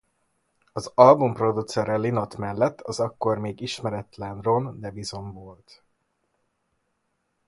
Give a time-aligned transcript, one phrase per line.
[0.71, 5.83] Az album producere Lynott mellett az ekkor még ismeretlen Ron Nevison volt.